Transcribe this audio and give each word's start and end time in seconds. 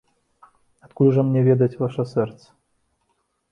Адкуль 0.87 1.11
жа 1.17 1.25
мне 1.27 1.41
ведаць 1.49 1.79
ваша 1.83 2.03
сэрца? 2.15 2.47